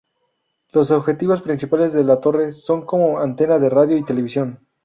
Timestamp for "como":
2.87-3.19